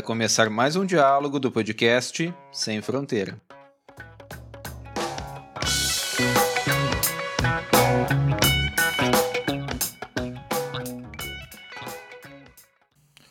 [0.00, 3.38] Vai começar mais um diálogo do podcast Sem Fronteira.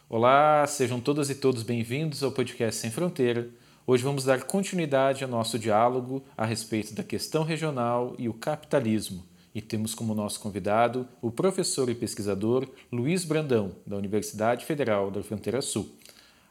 [0.08, 3.49] Olá, sejam todas e todos bem-vindos ao podcast Sem Fronteira.
[3.88, 9.26] Hoje vamos dar continuidade ao nosso diálogo a respeito da questão regional e o capitalismo
[9.54, 15.23] e temos como nosso convidado o professor e pesquisador Luiz Brandão, da Universidade Federal da
[15.23, 15.98] Fronteira Sul.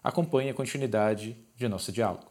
[0.09, 2.25] Acompanhe a continuidade de nosso diálogo.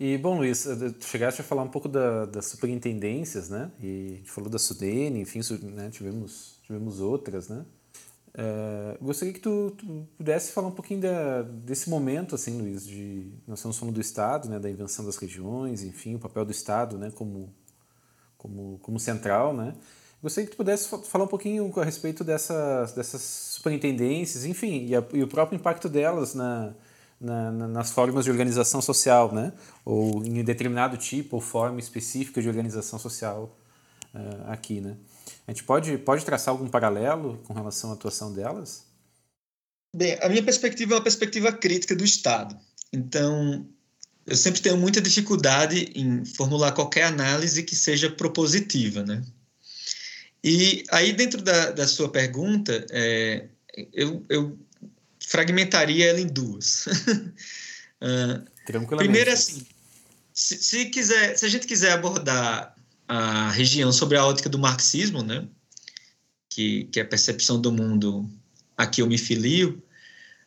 [0.00, 3.70] E, bom, Luiz, eh, tu chegaste a falar um pouco da, das superintendências, né?
[3.82, 5.90] E falou da Sudene, enfim, né?
[5.90, 7.66] tivemos, tivemos outras, né?
[8.30, 13.30] Uh, gostaria que tu, tu, pudesse falar um pouquinho da, desse momento, assim, Luiz, de
[13.46, 16.96] nós estamos falando do Estado, né, da invenção das regiões, enfim, o papel do Estado,
[16.96, 17.54] né, como
[18.38, 19.74] como, como central, né?
[20.24, 25.04] Gostaria que tu pudesse falar um pouquinho a respeito dessas, dessas superintendências, enfim, e, a,
[25.12, 26.72] e o próprio impacto delas na,
[27.20, 29.52] na, nas formas de organização social, né?
[29.84, 33.54] Ou em determinado tipo ou forma específica de organização social
[34.14, 34.96] uh, aqui, né?
[35.46, 38.86] A gente pode, pode traçar algum paralelo com relação à atuação delas?
[39.94, 42.56] Bem, a minha perspectiva é uma perspectiva crítica do Estado.
[42.90, 43.68] Então,
[44.26, 49.22] eu sempre tenho muita dificuldade em formular qualquer análise que seja propositiva, né?
[50.44, 53.46] E aí, dentro da, da sua pergunta, é,
[53.94, 54.58] eu, eu,
[55.18, 56.86] fragmentaria ela em duas.
[58.04, 59.66] uh, primeiro, assim,
[60.34, 62.76] se, se, quiser, se a gente quiser abordar
[63.08, 65.48] a região sobre a ótica do marxismo, né,
[66.50, 68.30] que, que é a percepção do mundo
[68.76, 69.82] a que eu me filio,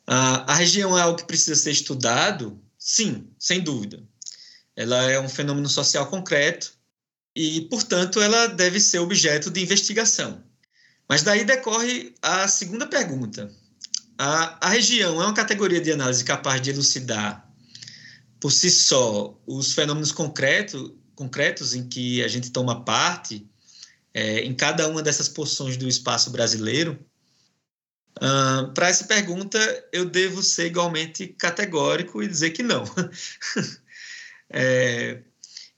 [0.07, 4.01] uh, a região é algo que precisa ser estudado Sim, sem dúvida.
[4.73, 6.76] Ela é um fenômeno social concreto
[7.37, 10.43] e, portanto, ela deve ser objeto de investigação.
[11.07, 13.53] Mas daí decorre a segunda pergunta.
[14.17, 17.47] A, a região é uma categoria de análise capaz de elucidar
[18.39, 23.47] por si só os fenômenos concreto, concretos em que a gente toma parte
[24.15, 26.97] é, em cada uma dessas porções do espaço brasileiro?
[28.17, 29.59] Uh, Para essa pergunta,
[29.91, 32.83] eu devo ser igualmente categórico e dizer que não.
[34.49, 35.21] é,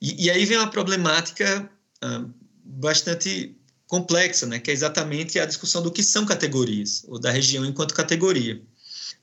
[0.01, 1.69] e, e, aí vem uma problemática
[2.03, 2.33] uh,
[2.63, 3.55] bastante
[3.87, 7.93] complexa, né, que é exatamente a discussão do que são categorias, ou da região enquanto
[7.93, 8.61] categoria.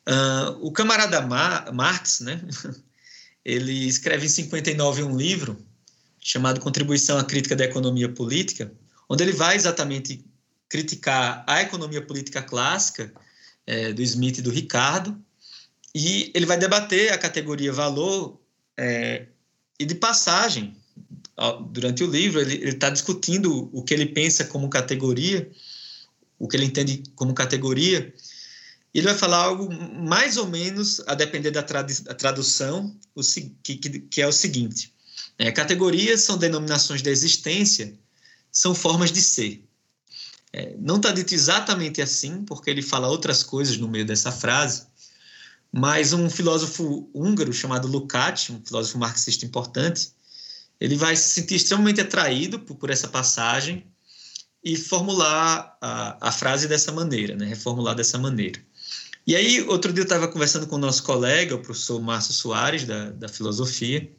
[0.09, 2.41] Uh, o camarada Mar Marx, né,
[3.45, 5.57] ele escreve em 59 um livro
[6.21, 8.73] chamado Contribuição à Crítica da Economia Política,
[9.09, 10.25] onde ele vai exatamente
[10.69, 13.13] criticar a economia política clássica
[13.65, 15.17] é, do Smith e do Ricardo,
[15.95, 18.41] e ele vai debater a categoria valor
[18.77, 19.29] é,
[19.79, 20.77] e de passagem.
[21.71, 25.51] Durante o livro, ele está discutindo o que ele pensa como categoria,
[26.39, 28.13] o que ele entende como categoria,
[28.97, 33.21] e ele vai falar algo mais ou menos, a depender da, da tradução, o,
[33.63, 34.91] que, que, é o seguinte:
[35.39, 37.93] é, categorias são denominações de existência,
[38.51, 39.63] são formas de ser.
[40.51, 44.87] É, não está dito exatamente assim, porque ele fala outras coisas no meio dessa frase,
[45.77, 50.11] mas um filósofo húngaro chamado Lukács, um filósofo marxista importante,
[50.81, 53.87] ele vai se sentir extremamente atraído por, por essa passagem
[54.65, 57.45] e formular a, a frase dessa maneira, né?
[57.45, 58.59] reformular dessa maneira.
[59.27, 62.87] E aí, outro dia eu estava conversando com o nosso colega, o professor Márcio Soares,
[62.87, 64.11] da, da filosofia,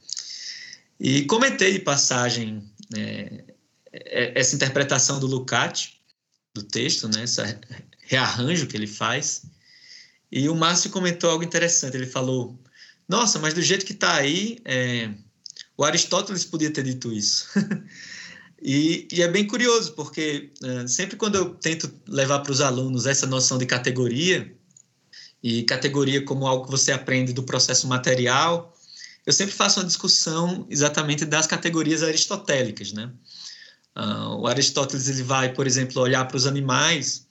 [0.99, 3.45] e comentei de passagem né,
[3.91, 5.93] essa interpretação do Lukács,
[6.53, 7.23] do texto, né?
[7.23, 7.41] Esse
[8.01, 9.43] rearranjo que ele faz.
[10.31, 11.95] E o Márcio comentou algo interessante.
[11.95, 12.59] Ele falou:
[13.07, 15.11] Nossa, mas do jeito que está aí, é,
[15.77, 17.47] o Aristóteles podia ter dito isso.
[18.61, 23.05] e, e, é bem curioso, porque é, sempre quando eu tento levar para os alunos
[23.05, 24.53] essa noção de categoria,
[25.41, 28.75] e categoria como algo que você aprende do processo material,
[29.25, 33.11] eu sempre faço uma discussão exatamente das categorias aristotélicas, né?
[33.95, 37.26] Uh, o Aristóteles ele vai, por exemplo, olhar para os animais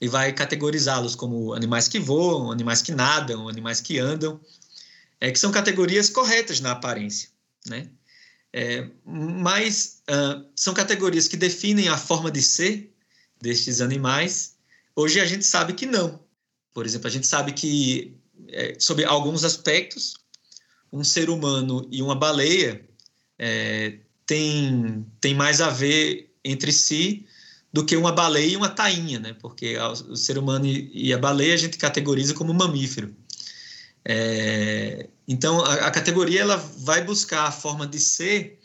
[0.00, 4.40] e vai categorizá-los como animais que voam, animais que nadam, animais que andam,
[5.20, 7.28] é, que são categorias corretas na aparência,
[7.66, 7.88] né?
[8.52, 12.94] É, mas uh, são categorias que definem a forma de ser
[13.40, 14.56] destes animais.
[14.96, 16.20] Hoje a gente sabe que não.
[16.72, 18.16] Por exemplo, a gente sabe que,
[18.48, 20.14] é, sobre alguns aspectos,
[20.92, 22.88] um ser humano e uma baleia
[23.38, 27.26] é, tem, tem mais a ver entre si
[27.78, 29.36] do que uma baleia e uma tainha, né?
[29.40, 33.14] Porque o ser humano e a baleia a gente categoriza como mamífero.
[34.04, 38.58] É, então, a, a, categoria ela vai buscar a forma de ser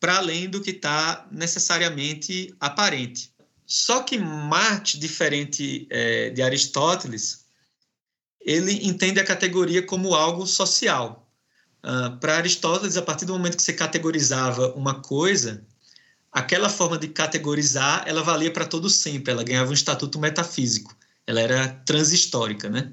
[0.00, 3.30] para além do que está necessariamente aparente.
[3.66, 7.44] Só que Marte, diferente é, de Aristóteles,
[8.40, 11.30] ele entende a categoria como algo social.
[11.84, 15.67] Uh, Para Aristóteles, a partir do momento que você categorizava uma coisa,
[16.38, 20.96] aquela forma de categorizar, ela valia para todo sempre, ela ganhava um estatuto metafísico,
[21.26, 22.92] ela era transhistórica, né?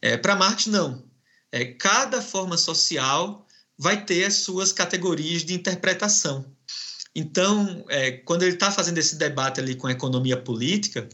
[0.00, 1.02] É, Para Marx, não.
[1.50, 3.46] É, cada forma social
[3.78, 6.44] vai ter as suas categorias de interpretação.
[7.14, 11.08] Então, é, quando ele está fazendo esse debate ali com a economia política,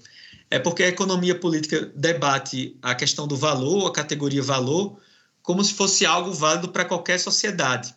[0.51, 4.99] é porque a economia política debate a questão do valor, a categoria valor,
[5.43, 7.95] como se fosse algo válido para qualquer sociedade.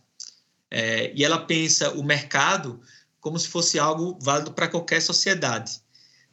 [0.69, 2.79] É, e ela pensa o mercado
[3.21, 5.79] como se fosse algo válido para qualquer sociedade.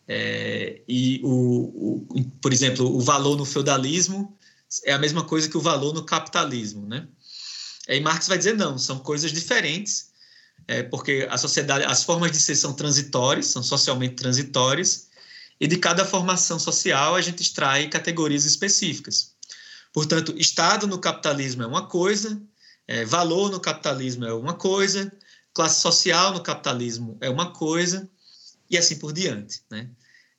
[0.09, 4.37] É, e, o, o, por exemplo, o valor no feudalismo
[4.85, 6.87] é a mesma coisa que o valor no capitalismo.
[6.87, 7.07] Né?
[7.87, 10.09] E Marx vai dizer não, são coisas diferentes,
[10.67, 15.09] é, porque a sociedade, as formas de ser são transitórias, são socialmente transitórias,
[15.61, 19.35] e de cada formação social a gente extrai categorias específicas.
[19.93, 22.41] Portanto, Estado no capitalismo é uma coisa,
[22.87, 25.13] é, valor no capitalismo é uma coisa,
[25.59, 28.09] classe social no capitalismo é uma coisa,
[28.71, 29.61] e assim por diante.
[29.69, 29.91] Né?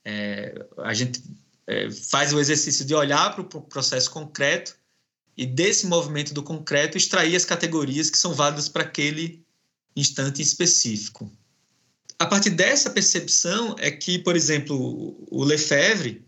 [0.05, 1.21] É, a gente
[1.67, 4.77] é, faz o exercício de olhar para o pro processo concreto
[5.35, 9.45] e desse movimento do concreto extrair as categorias que são válidas para aquele
[9.93, 11.29] instante específico.
[12.17, 16.25] A partir dessa percepção é que, por exemplo, o Lefebvre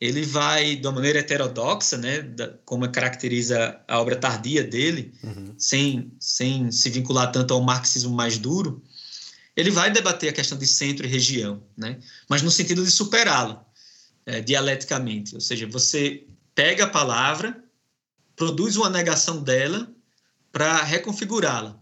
[0.00, 5.54] ele vai de uma maneira heterodoxa, né, da, como caracteriza a obra tardia dele, uhum.
[5.58, 8.82] sem, sem se vincular tanto ao marxismo mais duro,
[9.54, 11.98] ele vai debater a questão de centro e região, né,
[12.28, 13.60] mas no sentido de superá-lo
[14.24, 16.24] é, dialeticamente, ou seja, você
[16.54, 17.62] pega a palavra,
[18.34, 19.92] produz uma negação dela
[20.50, 21.78] para reconfigurá-la.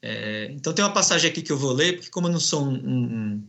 [0.00, 2.64] É, então tem uma passagem aqui que eu vou ler, porque como eu não sou
[2.64, 3.46] um, um,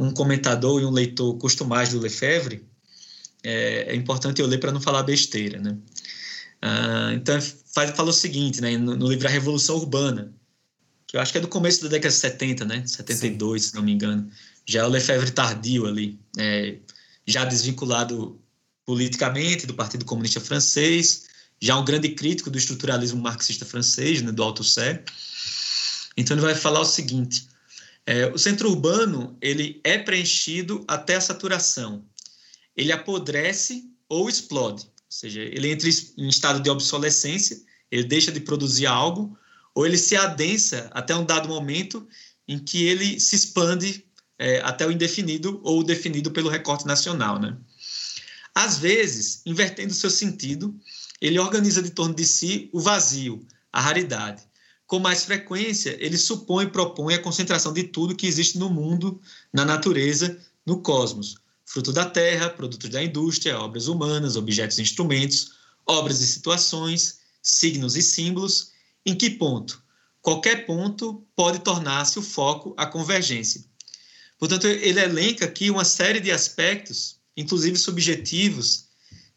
[0.00, 2.64] um comentador e um leitor costumais do Lefebvre,
[3.44, 5.76] é, é importante eu ler para não falar besteira, né?
[6.62, 7.38] Ah, então,
[7.74, 10.32] faz, fala o seguinte, né, no, no, livro A Revolução Urbana,
[11.06, 12.82] que eu acho que é do começo da década de 70, né?
[12.86, 13.68] 72, Sim.
[13.68, 14.30] se não me engano.
[14.66, 16.78] Já é o Lefebvre tardio ali, é,
[17.26, 18.40] já desvinculado
[18.86, 21.26] politicamente do Partido Comunista Francês,
[21.60, 25.04] já um grande crítico do estruturalismo marxista francês, né, do Althusser.
[26.16, 27.46] Então ele vai falar o seguinte:
[28.06, 32.04] é, o centro urbano ele é preenchido até a saturação
[32.76, 34.84] ele apodrece ou explode.
[34.84, 37.60] Ou seja, ele entra em estado de obsolescência,
[37.90, 39.36] ele deixa de produzir algo,
[39.74, 42.06] ou ele se adensa até um dado momento
[42.46, 44.04] em que ele se expande
[44.38, 47.40] é, até o indefinido ou o definido pelo recorte nacional.
[47.40, 47.56] Né?
[48.54, 50.74] Às vezes, invertendo seu sentido,
[51.20, 54.42] ele organiza de torno de si o vazio, a raridade.
[54.86, 59.20] Com mais frequência, ele supõe e propõe a concentração de tudo que existe no mundo,
[59.52, 65.52] na natureza, no cosmos, fruto da terra, produtos da indústria, obras humanas, objetos e instrumentos,
[65.86, 68.72] obras e situações, signos e símbolos,
[69.04, 69.82] em que ponto?
[70.20, 73.64] Qualquer ponto pode tornar-se o foco a convergência.
[74.38, 78.86] Portanto, ele elenca aqui uma série de aspectos, inclusive subjetivos,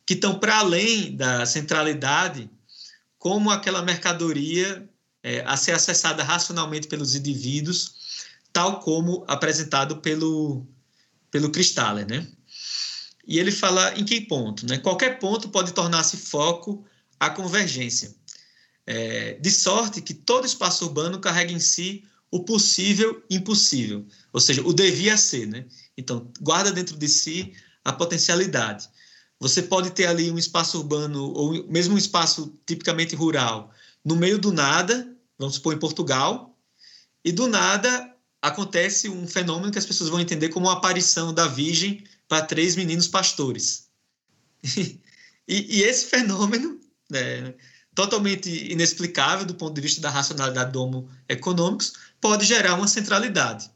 [0.06, 2.50] que estão para além da centralidade,
[3.20, 4.90] como aquela mercadoria
[5.22, 7.96] é, a ser acessada racionalmente pelos indivíduos,
[8.54, 10.66] tal como apresentado pelo
[11.38, 12.28] pelo Kristaller, né?
[13.28, 14.80] E ele fala em que ponto, né?
[14.80, 16.83] Qualquer ponto pode tornar-se foco
[17.19, 18.16] à convergência,
[18.88, 24.66] é, de sorte que todo espaço urbano carrega em si o possível impossível, ou seja,
[24.66, 25.66] o devia ser, né?
[25.95, 27.54] Então, guarda dentro de si
[27.85, 28.90] a potencialidade.
[29.40, 33.71] Você pode ter ali um espaço urbano ou mesmo um espaço tipicamente rural
[34.04, 36.57] no meio do nada, vamos supor em Portugal,
[37.23, 38.17] e do nada
[38.47, 42.75] acontece um fenômeno que as pessoas vão entender como a aparição da Virgem para três
[42.75, 43.87] meninos pastores.
[44.63, 44.99] e,
[45.47, 47.54] e, esse fenômeno, né,
[47.94, 53.69] totalmente inexplicável do ponto de vista da racionalidade do Homo econômicos, pode gerar uma centralidade.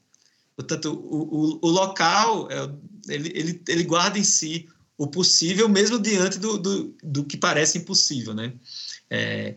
[0.55, 5.97] Portanto, o, o, o local, é, ele, ele, ele guarda em si o possível, mesmo
[5.97, 8.33] diante do, do, do que parece impossível.
[8.33, 8.53] Né?
[9.09, 9.55] É,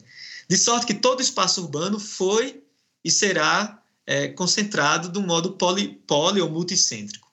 [0.48, 2.62] de sorte que todo espaço urbano foi
[3.04, 7.30] e será é, concentrado de um modo poli, poli ou multicêntrico.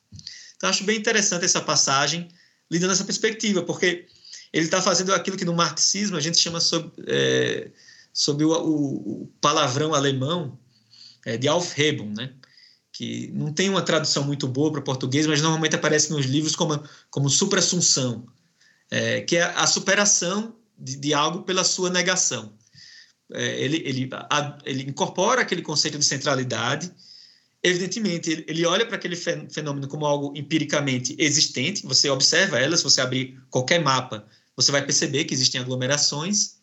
[0.56, 2.30] Então, acho bem interessante essa passagem,
[2.70, 4.08] lidando nessa perspectiva, porque
[4.54, 7.72] ele está fazendo aquilo que no marxismo a gente chama sobre, é,
[8.14, 10.58] sobre o, o, o, palavrão alemão
[11.26, 12.34] é, de Aufhebung, né?
[12.94, 16.84] que não tem uma tradução muito boa para português, mas normalmente aparece nos livros como,
[17.10, 18.28] como supra-assunção,
[18.92, 22.54] é, que é a superação de, de algo pela sua negação
[23.34, 26.92] é, ele, ele, a, ele incorpora aquele conceito de centralidade.
[27.64, 31.86] Evidentemente, ele, ele olha para aquele fenômeno como algo empiricamente existente.
[31.86, 36.58] Você observa ela, se você abrir qualquer mapa, você vai perceber que existem aglomerações,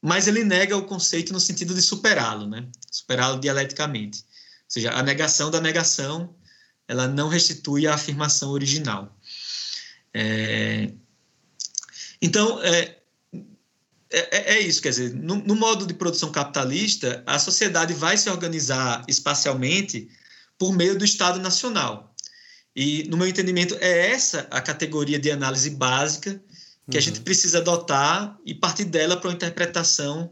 [0.00, 2.66] mas ele nega o conceito no sentido de superá-lo, né?
[2.90, 4.20] Superá-lo dialeticamente.
[4.20, 6.34] Ou seja, a negação da negação,
[6.86, 9.16] ela não restitui a afirmação original.
[10.14, 10.92] É...
[12.20, 12.98] Então, é,
[14.10, 18.30] é, é, isso, quer dizer, no, no, modo de produção capitalista, a sociedade vai se
[18.30, 20.08] organizar espacialmente
[20.58, 22.14] por meio do Estado Nacional.
[22.74, 26.40] E, no meu entendimento, é essa a categoria de análise básica
[26.90, 26.98] que uhum.
[26.98, 30.30] a gente precisa adotar e partir dela para uma interpretação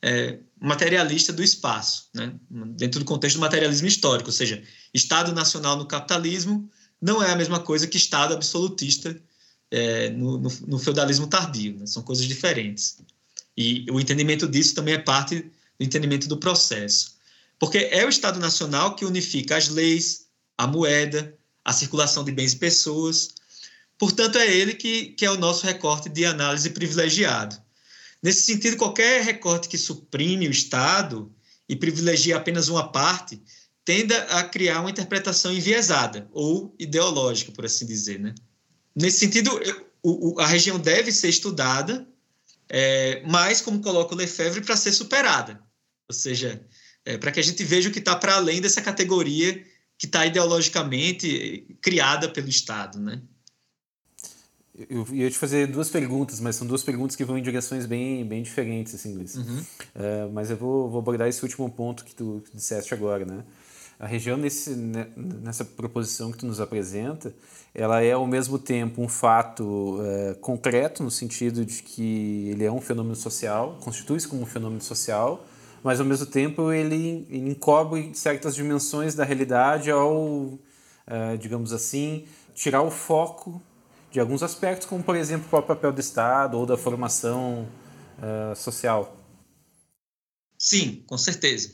[0.00, 2.32] é, materialista do espaço, né?
[2.50, 4.62] dentro do contexto do materialismo histórico, ou seja,
[4.94, 6.70] Estado nacional no capitalismo
[7.00, 9.20] não é a mesma coisa que Estado absolutista
[9.70, 11.86] é, no, no, no, feudalismo tardio, né?
[11.86, 12.98] são coisas diferentes.
[13.56, 17.16] E o entendimento disso também é parte do entendimento do processo,
[17.58, 22.52] porque é o Estado nacional que unifica as leis, a moeda, a circulação de bens
[22.52, 23.34] e pessoas,
[23.98, 27.60] Portanto, é ele que, que é o nosso recorte de análise privilegiado.
[28.22, 31.34] Nesse sentido, qualquer recorte que suprime o Estado
[31.68, 33.42] e privilegia apenas uma parte
[33.84, 38.20] tende a criar uma interpretação enviesada ou ideológica, por assim dizer.
[38.20, 38.34] Né?
[39.00, 39.50] Nesse sentido,
[40.02, 42.06] o, a região deve ser estudada,
[42.68, 45.60] é, mas, como coloca o Lefebvre, para ser superada.
[46.08, 46.60] Ou seja,
[47.04, 49.64] é, para que a gente veja o que está para além dessa categoria
[49.96, 53.00] que está ideologicamente criada pelo Estado.
[53.00, 53.20] Né?
[54.88, 58.24] Eu ia te fazer duas perguntas, mas são duas perguntas que vão em direções bem,
[58.24, 59.34] bem diferentes, assim, Luiz.
[59.34, 59.58] Uhum.
[59.58, 63.44] Uh, mas eu vou, vou abordar esse último ponto que tu, disseste agora, né?
[63.98, 67.34] A região, nesse, né, nessa proposição que tu nos apresenta,
[67.74, 72.70] ela é ao mesmo tempo um fato uh, concreto, no sentido de que ele é
[72.70, 75.44] um fenômeno social, constitui-se como um fenômeno social,
[75.82, 80.60] mas ao mesmo tempo ele, encobre certas dimensões da realidade ao, uh,
[81.40, 82.24] digamos assim,
[82.54, 83.60] tirar o foco
[84.12, 87.68] de alguns aspectos, como por exemplo o próprio papel do Estado ou da formação
[88.18, 89.16] uh, social.
[90.56, 91.72] Sim, com certeza.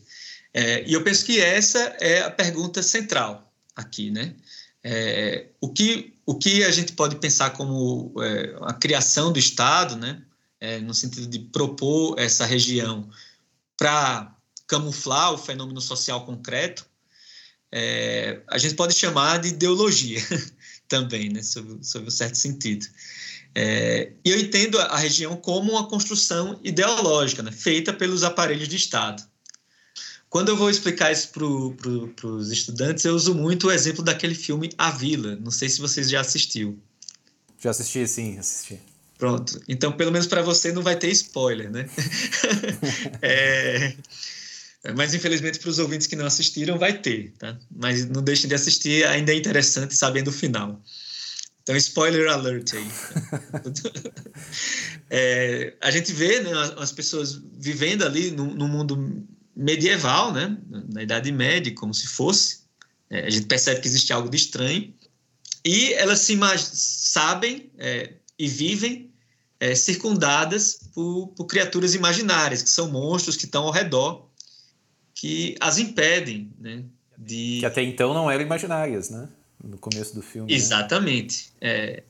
[0.55, 4.35] É, e eu penso que essa é a pergunta central aqui, né?
[4.83, 9.97] É, o, que, o que a gente pode pensar como é, a criação do Estado,
[9.97, 10.23] né?
[10.61, 13.11] É, no sentido de propor essa região
[13.77, 14.35] para
[14.67, 16.87] camuflar o fenômeno social concreto,
[17.71, 20.21] é, a gente pode chamar de ideologia.
[20.89, 22.87] também, né, sob, sob um certo sentido.
[23.55, 29.23] É, eu entendo a região como uma construção ideológica, né, feita pelos aparelhos de Estado.
[30.35, 31.45] Quando eu vou explicar isso para
[31.77, 35.37] pro, os estudantes, eu uso muito o exemplo daquele filme A Vila.
[35.37, 36.77] Não sei se vocês já assistiu.
[37.61, 38.81] Já assisti, sim, assisti.
[39.17, 39.63] Pronto.
[39.69, 41.89] Então, pelo menos para você não vai ter spoiler, né?
[43.23, 43.95] é,
[44.97, 47.57] mas, infelizmente, para os ouvintes que não assistiram, vai ter, tá?
[47.71, 50.83] Mas não deixem de assistir, ainda é interessante sabendo o final.
[51.63, 52.87] Então, spoiler alert aí.
[55.09, 59.25] é, a gente vê né, as pessoas vivendo ali no, no, mundo
[59.57, 60.57] medieval, né,
[60.93, 62.65] na Idade Média, como se fosse.
[63.09, 64.93] É, a gente percebe que existe algo de estranho.
[65.65, 66.37] E elas se
[66.73, 69.11] sabem é, e vivem
[69.61, 74.29] é, circundadas por, por criaturas imaginárias, que são monstros que estão ao redor
[75.15, 76.85] que as impedem, né?
[77.17, 77.59] De...
[77.61, 79.29] Que até então não eram imaginárias, né?
[79.63, 80.51] No começo do filme.
[80.51, 80.57] Né?
[80.57, 81.53] Exatamente.
[81.63, 82.03] Né?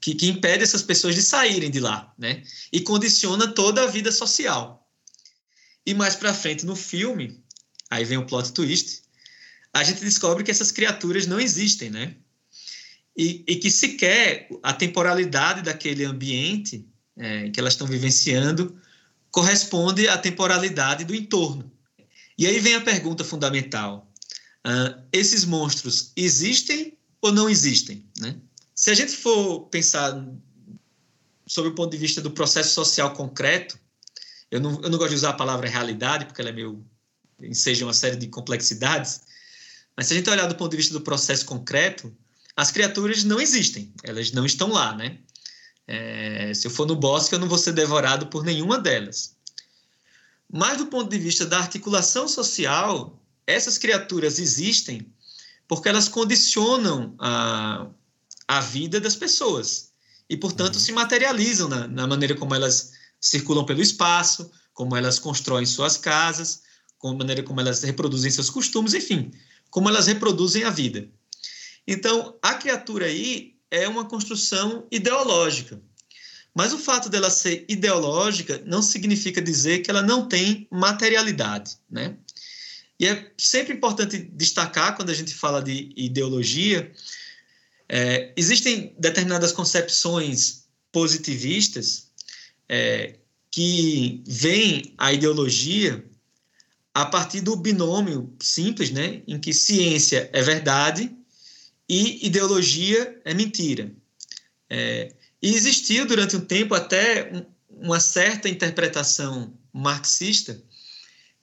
[0.00, 2.42] Que, que impede essas pessoas de saírem de lá, né?
[2.72, 4.86] E condiciona toda a vida social.
[5.90, 7.42] E mais para frente no filme,
[7.90, 9.02] aí vem o plot twist,
[9.74, 12.14] a gente descobre que essas criaturas não existem, né?
[13.16, 18.80] E, e que sequer a temporalidade daquele ambiente é, que elas estão vivenciando
[19.32, 21.68] corresponde à temporalidade do entorno.
[22.38, 24.08] E aí vem a pergunta fundamental:
[24.64, 28.06] uh, esses monstros existem ou não existem?
[28.16, 28.36] Né?
[28.76, 30.24] Se a gente for pensar
[31.48, 33.76] sob o ponto de vista do processo social concreto,
[34.50, 36.84] eu não, eu não gosto de usar a palavra realidade, porque ela é meio.
[37.40, 39.22] enseja uma série de complexidades,
[39.96, 42.14] mas se a gente olhar do ponto de vista do processo concreto,
[42.56, 45.18] as criaturas não existem, elas não estão lá, né?
[45.86, 49.34] É, se eu for no bosque, eu não vou ser devorado por nenhuma delas.
[50.52, 55.06] Mas do ponto de vista da articulação social, essas criaturas existem
[55.66, 57.86] porque elas condicionam a,
[58.48, 59.92] a vida das pessoas
[60.28, 60.80] e, portanto, uhum.
[60.80, 66.62] se materializam na, na maneira como elas circulam pelo espaço, como elas constroem suas casas,
[66.98, 69.30] com a maneira como elas reproduzem seus costumes, enfim,
[69.70, 71.08] como elas reproduzem a vida.
[71.86, 75.80] Então, a criatura aí é uma construção ideológica.
[76.54, 82.16] Mas o fato dela ser ideológica não significa dizer que ela não tem materialidade, né?
[82.98, 86.92] E é sempre importante destacar, quando a gente fala de ideologia,
[87.88, 92.09] é, existem determinadas concepções positivistas
[92.72, 93.16] é,
[93.50, 96.04] que veem a ideologia
[96.94, 101.10] a partir do binômio simples, né, em que ciência é verdade
[101.88, 103.92] e ideologia é mentira.
[104.68, 105.12] É,
[105.42, 107.44] e existiu durante um tempo até um,
[107.84, 110.62] uma certa interpretação marxista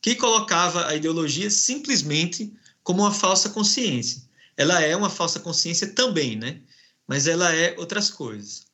[0.02, 2.54] que colocava a ideologia simplesmente
[2.84, 4.22] como uma falsa consciência.
[4.56, 6.62] Ela é uma falsa consciência também, né?
[7.06, 8.67] Mas ela é outras coisas.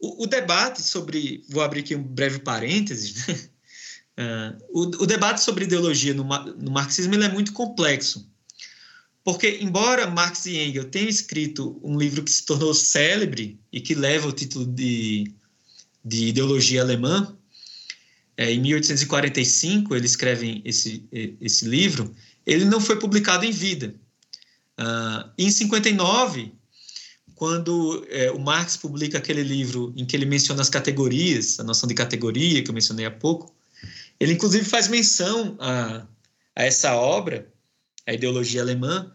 [0.00, 3.50] O, o debate sobre, vou abrir aqui um breve parênteses, né?
[4.18, 8.26] uh, o, o, debate sobre ideologia no, no marxismo é muito complexo,
[9.22, 13.94] porque embora Marx e Engels tenham escrito um livro que se tornou célebre e que
[13.94, 15.30] leva o título de,
[16.02, 17.36] de ideologia alemã,
[18.36, 21.06] é, em 1845 eles escrevem esse,
[21.38, 22.14] esse livro,
[22.46, 23.94] ele não foi publicado em vida.
[24.80, 26.54] Uh, em 59,
[27.40, 31.88] quando é, o Marx publica aquele livro em que ele menciona as categorias, a noção
[31.88, 33.56] de categoria que eu mencionei há pouco,
[34.20, 36.06] ele inclusive faz menção a,
[36.54, 37.50] a essa obra,
[38.06, 39.10] a ideologia alemã,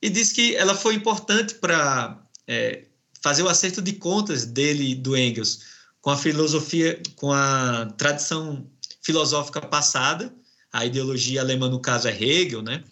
[0.00, 2.18] e diz que ela foi importante para
[2.48, 2.86] é,
[3.22, 5.60] fazer o acerto de contas dele do Engels
[6.00, 8.66] com a filosofia, com a tradição
[9.02, 10.34] filosófica passada,
[10.72, 12.82] a ideologia alemã no caso é Hegel, né?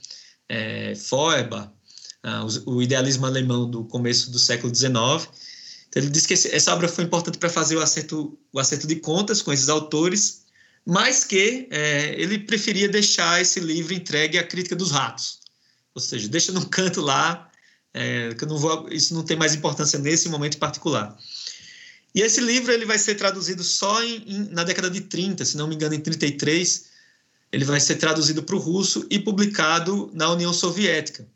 [0.47, 1.71] É, Feuerbach,
[2.25, 4.91] ah, o, idealismo alemão do começo do século XIX.
[5.89, 8.87] Então, ele diz que esse, essa obra foi importante para fazer o acerto, o acerto
[8.87, 10.45] de contas com esses autores,
[10.87, 15.41] mas que é, ele preferia deixar esse livro entregue à crítica dos ratos,
[15.95, 17.51] ou seja, deixa num canto lá,
[17.93, 21.15] é, que não vou, isso não tem mais importância nesse momento particular.
[22.15, 25.59] E esse livro ele vai ser traduzido só em, em, na década de 30, se
[25.59, 26.87] não me engano, em 33,
[27.53, 31.29] ele vai ser traduzido para o russo e publicado na União Soviética.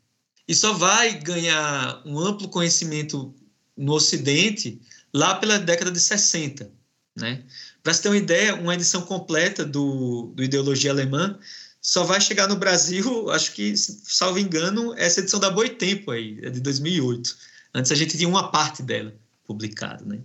[0.49, 3.31] E só vai ganhar um amplo conhecimento
[3.77, 4.81] no Ocidente
[5.13, 6.71] lá pela década de 60.
[7.15, 7.43] Né?
[7.83, 11.37] Para você ter uma ideia, uma edição completa do, do Ideologia Alemã
[11.79, 16.49] só vai chegar no Brasil, acho que, salvo engano, essa edição da Boitempo aí, é
[16.49, 17.37] de 2008.
[17.75, 19.13] Antes a gente tinha uma parte dela
[19.45, 20.19] publicada, né?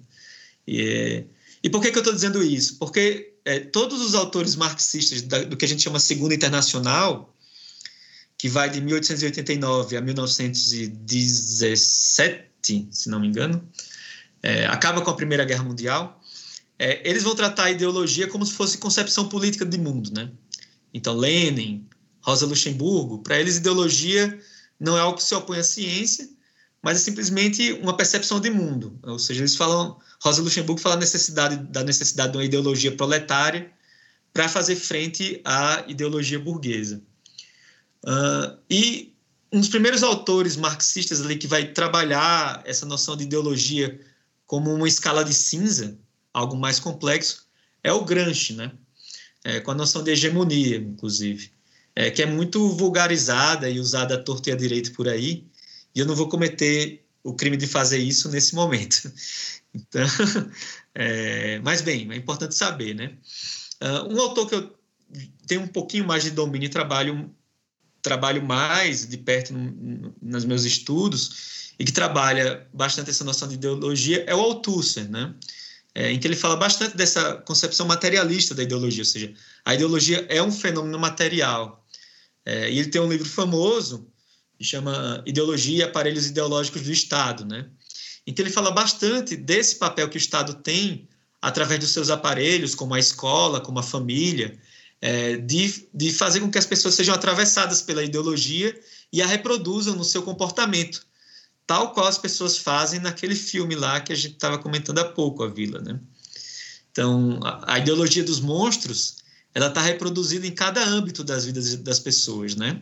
[0.66, 1.24] E,
[1.62, 2.78] e por que, que eu estou dizendo isso?
[2.78, 7.34] Porque é, todos os autores marxistas da, do que a gente chama Segunda Internacional,
[8.44, 13.66] que vai de 1889 a 1917, se não me engano,
[14.42, 16.22] é, acaba com a Primeira Guerra Mundial,
[16.78, 20.30] é, eles vão tratar a ideologia como se fosse concepção política de mundo, né?
[20.92, 21.88] Então, Lenin,
[22.20, 24.38] Rosa Luxemburgo, para eles, ideologia
[24.78, 26.28] não é algo que se opõe à ciência,
[26.83, 29.00] mas é simplesmente uma percepção de mundo.
[29.04, 33.72] Ou seja, eles falam, Rosa Luxemburgo fala necessidade, da necessidade de uma ideologia proletária
[34.35, 37.02] para fazer frente à ideologia burguesa.
[38.04, 39.14] Uh, e
[39.52, 44.00] um dos primeiros autores marxistas ali que vai trabalhar essa noção de ideologia
[44.46, 45.98] como uma escala de cinza,
[46.32, 47.46] algo mais complexo,
[47.82, 48.72] é o Gramsci, né?
[49.44, 51.52] é, com a noção de hegemonia, inclusive,
[51.94, 55.46] é, que é muito vulgarizada e usada à torta e à direita por aí,
[55.94, 59.12] e eu não vou cometer o crime de fazer isso nesse momento.
[59.76, 60.06] Então,
[60.94, 63.18] é, mas bem, é importante saber, né?
[63.82, 64.72] Uh, um autor que eu
[65.48, 67.28] tenho um pouquinho mais de domínio e trabalho,
[68.04, 73.48] trabalho mais de perto no, no, nos meus estudos e que trabalha bastante essa noção
[73.48, 75.34] de ideologia é o Althusser, né?
[75.94, 79.32] é, em que ele fala bastante dessa concepção materialista da ideologia, ou seja,
[79.64, 81.84] a ideologia é um fenômeno material.
[82.44, 84.06] É, e ele tem um livro famoso
[84.58, 87.66] que chama Ideologia e Aparelhos Ideológicos do Estado, né?
[88.26, 91.08] Então ele fala bastante desse papel que o Estado tem
[91.40, 94.58] através dos seus aparelhos, como a escola, como a família,
[95.04, 98.74] é, de, de fazer com que as pessoas sejam atravessadas pela ideologia
[99.12, 101.04] e a reproduzam no seu comportamento
[101.66, 105.42] tal qual as pessoas fazem naquele filme lá que a gente estava comentando há pouco,
[105.42, 105.98] a Vila, né?
[106.90, 109.16] Então, a, a ideologia dos monstros,
[109.54, 112.80] ela está reproduzida em cada âmbito das vidas das pessoas, né?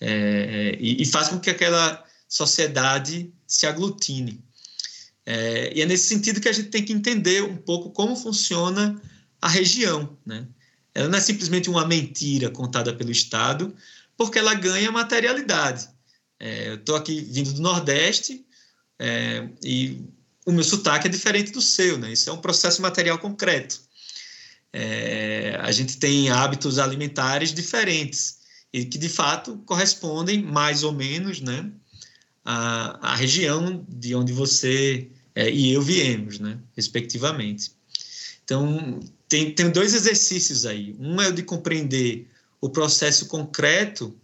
[0.00, 4.44] É, e, e, faz com que aquela sociedade se aglutine.
[5.24, 9.00] É, e é nesse sentido que a gente tem que entender um pouco como funciona
[9.40, 10.46] a região, né?
[10.96, 13.76] Ela não é simplesmente uma mentira contada pelo Estado,
[14.16, 15.86] porque ela ganha materialidade.
[16.40, 18.46] É, eu estou aqui vindo do Nordeste
[18.98, 20.00] é, e
[20.46, 22.14] o meu sotaque é diferente do seu, né?
[22.14, 23.78] Isso é um processo material concreto.
[24.72, 28.38] É, a gente tem hábitos alimentares diferentes
[28.72, 31.70] e que de fato correspondem mais ou menos, né,
[32.42, 37.72] à, à região de onde você é, e eu viemos, né, respectivamente.
[38.44, 40.96] Então tem, tem dois exercícios aí.
[40.98, 42.28] Um é o de compreender
[42.60, 44.16] o processo concreto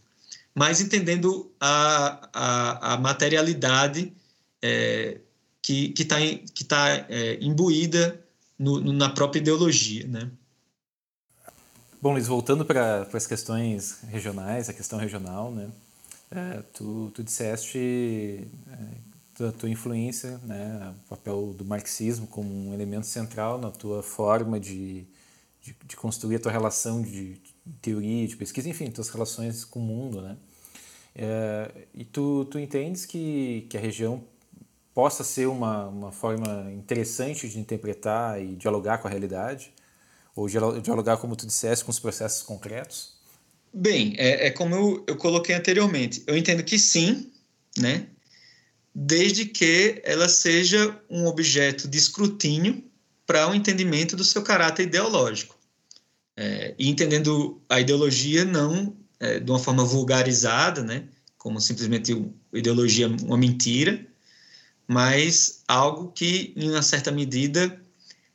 [0.55, 4.13] mas entendendo a, a, a materialidade
[4.61, 5.19] é,
[5.63, 6.17] que está
[6.55, 8.23] que tá, é, imbuída
[8.59, 10.31] no, no, na própria ideologia, né?
[12.01, 15.71] Bom, Luiz, voltando para as questões regionais, a questão regional, né?
[16.31, 18.79] É, tu, tu disseste é,
[19.39, 24.61] da tua influência, né, o papel do marxismo como um elemento central na tua forma
[24.61, 25.07] de,
[25.61, 27.41] de, de construir a tua relação de,
[27.81, 30.37] teoria, de pesquisa, enfim, tuas relações com o mundo, né?
[31.15, 34.25] É, e tu, tu entendes que, que a região
[34.95, 39.73] possa ser uma, uma forma interessante de interpretar e dialogar com a realidade?
[40.35, 43.15] Ou dialogar, como tu disseste, com os processos concretos?
[43.73, 46.23] Bem, é, é como eu, eu coloquei anteriormente.
[46.27, 47.31] Eu entendo que sim,
[47.79, 48.07] né?
[48.95, 52.85] Desde que ela seja um objeto de escrutínio
[53.27, 55.57] para o um entendimento do seu caráter ideológico.
[56.37, 61.05] É, e entendendo a ideologia não é, de uma forma vulgarizada, né,
[61.39, 64.05] como simplesmente ideologia uma mentira,
[64.87, 67.81] mas algo que, em uma certa medida,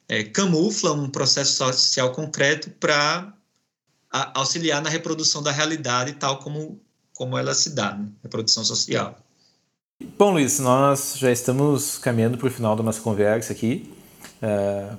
[0.07, 3.33] é, camufla um processo social concreto para
[4.09, 6.81] auxiliar na reprodução da realidade tal como,
[7.13, 8.09] como ela se dá, né?
[8.23, 9.21] reprodução social.
[9.99, 13.91] Bom, Luiz, nós já estamos caminhando para o final da nossa conversa aqui.
[14.39, 14.89] É,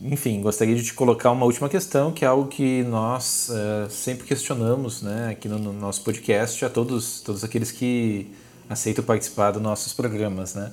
[0.00, 4.24] enfim, gostaria de te colocar uma última questão, que é algo que nós é, sempre
[4.24, 8.32] questionamos né, aqui no, no, nosso podcast a todos, todos aqueles que
[8.70, 10.70] aceitam participar dos nossos programas, né?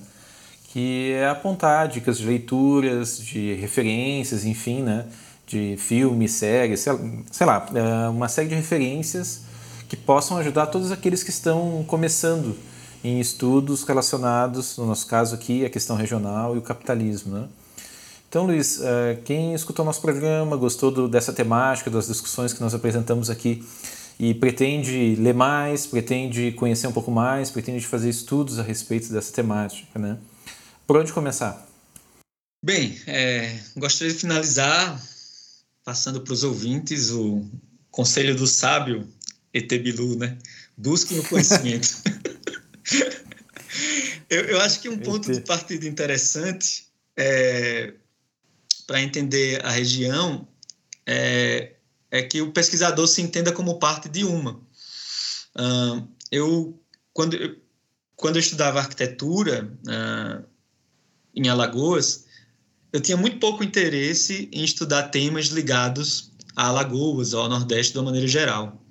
[0.65, 5.07] Que é apontar dicas de leituras, de referências, enfim, né?
[5.47, 6.93] De filmes, séries, sei,
[7.31, 9.41] sei lá, é, uma série de referências
[9.88, 12.55] que possam ajudar todos aqueles que estão começando
[13.03, 17.38] em estudos relacionados, no nosso caso aqui, a questão regional e o capitalismo.
[17.38, 17.47] Né?
[18.27, 22.73] Então, Luiz, eh, quem escutou nosso programa, gostou do, dessa temática, das discussões que nós
[22.73, 23.65] apresentamos aqui
[24.19, 29.31] e pretende ler mais, pretende conhecer um pouco mais, pretende fazer estudos a respeito dessa
[29.31, 30.17] temática, né?
[30.85, 31.65] Por onde começar?
[32.63, 35.01] Bem, é, gostaria de finalizar
[35.85, 37.43] passando para os ouvintes o
[37.89, 39.07] conselho do sábio
[39.53, 40.38] Etebilu, né?
[40.77, 41.88] Busquem o conhecimento.
[44.30, 47.93] eu, eu, acho que um ponto de partida interessante é,
[48.88, 50.47] para entender a região
[51.06, 51.75] é,
[52.12, 54.54] é, que o pesquisador se entenda como parte de uma.
[55.56, 56.80] Uh, eu,
[57.13, 57.58] quando, eu,
[58.15, 60.45] quando eu estudava arquitetura uh,
[61.36, 62.25] em Alagoas,
[62.91, 67.99] eu tinha muito pouco interesse em estudar temas ligados a Alagoas ou ao Nordeste de
[67.99, 68.84] uma maneira geral.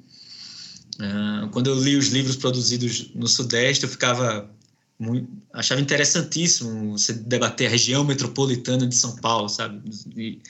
[0.99, 4.51] Uh, quando eu li os livros produzidos no Sudeste, eu ficava
[4.99, 9.81] muito, achava interessantíssimo você debater a região metropolitana de São Paulo, sabe?
[10.17, 10.41] E,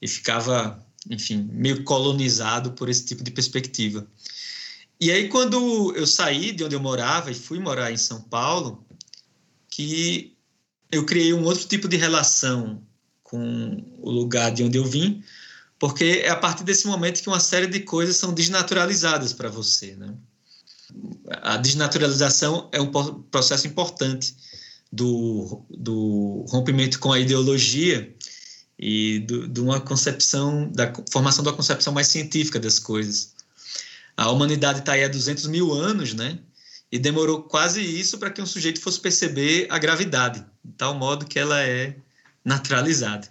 [0.00, 4.06] e ficava, enfim, meio colonizado por esse tipo de perspectiva.
[5.00, 8.84] E aí, quando eu saí de onde eu morava e fui morar em São Paulo,
[9.70, 10.34] que
[10.90, 12.82] eu criei um outro tipo de relação
[13.22, 15.22] com o lugar de onde eu vim,
[15.78, 19.94] porque é a partir desse momento que uma série de coisas são desnaturalizadas para você,
[19.96, 20.14] né?
[21.42, 22.90] A desnaturalização é um
[23.30, 24.36] processo importante
[24.92, 28.14] do, do rompimento com a ideologia
[28.78, 33.34] e de uma concepção, da formação da concepção mais científica das coisas.
[34.16, 36.38] A humanidade está aí há 200 mil anos, né?
[36.90, 41.26] E demorou quase isso para que um sujeito fosse perceber a gravidade, de tal modo
[41.26, 41.96] que ela é
[42.44, 43.28] naturalizada.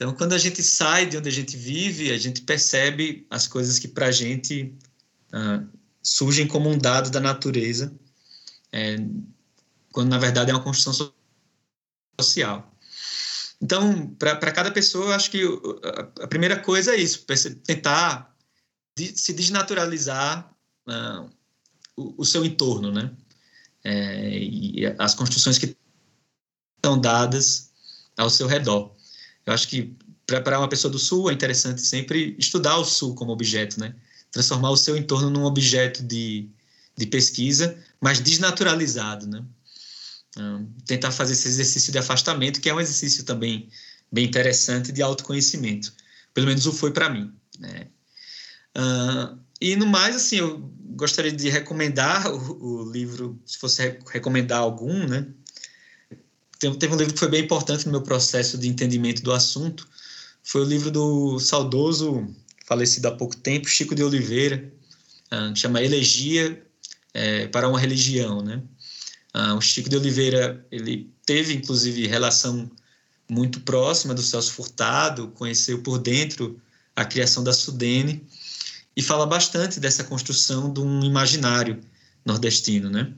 [0.00, 3.78] Então, quando a gente sai de onde a gente vive, a gente percebe as coisas
[3.78, 4.74] que para a gente
[5.30, 5.62] ah,
[6.02, 7.94] surgem como um dado da natureza,
[8.72, 8.96] é,
[9.92, 11.12] quando na verdade é uma construção
[12.18, 12.74] social.
[13.60, 15.42] Então, para cada pessoa, eu acho que
[16.22, 17.26] a, primeira coisa é isso:
[17.66, 18.34] tentar
[18.96, 20.50] se desnaturalizar
[20.86, 21.28] ah,
[21.94, 23.14] o, o, seu entorno, né?
[23.84, 25.76] É, e as construções que
[26.78, 27.70] estão dadas
[28.16, 28.98] ao seu redor.
[29.46, 29.94] Eu acho que
[30.26, 33.94] para uma pessoa do Sul é interessante sempre estudar o Sul como objeto, né?
[34.30, 36.48] Transformar o seu entorno num objeto de,
[36.96, 39.44] de pesquisa, mas desnaturalizado, né?
[40.38, 43.68] Um, tentar fazer esse exercício de afastamento, que é um exercício também
[44.12, 45.92] bem interessante de autoconhecimento.
[46.32, 47.88] Pelo menos o foi para mim, né?
[48.76, 50.58] Uh, e no mais, assim, eu
[50.94, 55.26] gostaria de recomendar o, o livro, se fosse recomendar algum, né?
[56.60, 59.88] Teve um livro que foi bem importante no meu processo de entendimento do assunto,
[60.42, 62.26] foi o livro do saudoso,
[62.66, 64.70] falecido há pouco tempo, Chico de Oliveira,
[65.32, 66.62] uh, chama Elegia
[67.14, 68.62] é, para uma Religião, né?
[69.34, 72.70] Uh, o Chico de Oliveira, ele teve, inclusive, relação
[73.28, 76.60] muito próxima do Celso Furtado, conheceu por dentro
[76.96, 78.26] a criação da Sudene,
[78.96, 81.80] e fala bastante dessa construção de um imaginário
[82.24, 83.12] nordestino, né?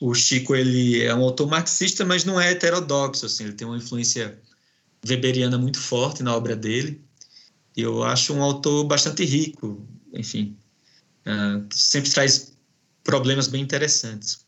[0.00, 3.76] O Chico ele é um autor marxista, mas não é heterodoxo, assim, ele tem uma
[3.76, 4.38] influência
[5.06, 7.02] weberiana muito forte na obra dele.
[7.76, 10.56] Eu acho um autor bastante rico, enfim,
[11.26, 12.52] uh, sempre traz
[13.04, 14.44] problemas bem interessantes.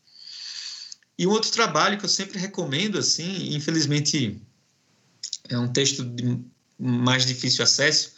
[1.17, 4.41] E um outro trabalho que eu sempre recomendo, assim, infelizmente
[5.49, 6.39] é um texto de
[6.77, 8.13] mais difícil acesso,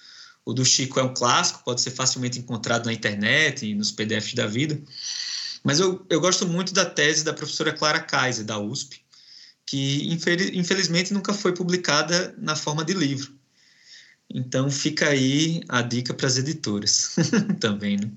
[0.46, 4.34] o do Chico é um clássico, pode ser facilmente encontrado na internet e nos PDFs
[4.34, 4.82] da vida,
[5.64, 9.02] mas eu, eu gosto muito da tese da professora Clara Kaiser, da USP,
[9.66, 10.10] que
[10.54, 13.34] infelizmente nunca foi publicada na forma de livro.
[14.34, 17.16] Então fica aí a dica para as editoras
[17.60, 18.10] também, né?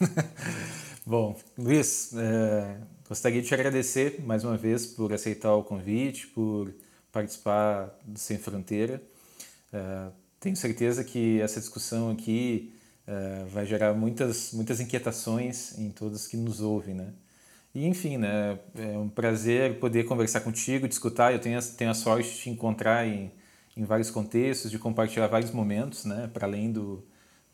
[1.04, 2.76] Bom, Luiz, é,
[3.08, 6.72] gostaria de te agradecer mais uma vez por aceitar o convite, por
[7.10, 9.02] participar do Sem Fronteira.
[9.72, 12.72] É, tenho certeza que essa discussão aqui
[13.08, 17.08] é, vai gerar muitas, muitas inquietações em todos que nos ouvem, né?
[17.74, 21.32] E, enfim, né, é um prazer poder conversar contigo, discutir.
[21.32, 23.30] Eu tenho, tenho a sorte de te encontrar em,
[23.76, 27.02] em vários contextos, de compartilhar vários momentos, né, para além do,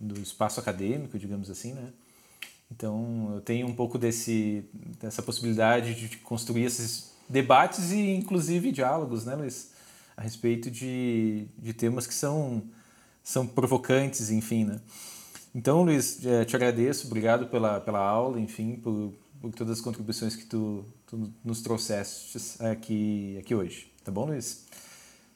[0.01, 1.93] do espaço acadêmico, digamos assim, né?
[2.71, 4.64] Então, eu tenho um pouco desse,
[5.01, 9.73] dessa possibilidade de construir esses debates e, inclusive, diálogos, né, Luiz?
[10.17, 12.62] A respeito de, de temas que são,
[13.23, 14.81] são provocantes, enfim, né?
[15.55, 20.35] Então, Luiz, é, te agradeço, obrigado pela, pela aula, enfim, por, por todas as contribuições
[20.35, 23.93] que tu, tu nos trouxeste aqui, aqui hoje.
[24.03, 24.64] Tá bom, Luiz?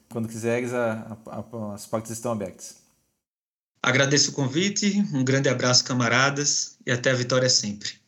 [0.09, 2.77] Quando quiseres, a, a, as portas estão abertas.
[3.81, 7.98] Agradeço o convite, um grande abraço, camaradas, e até a vitória sempre.